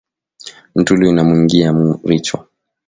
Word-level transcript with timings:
Ntulu 0.81 1.03
inamwingiya 1.11 1.69
mu 1.79 1.89
richo 2.09 2.35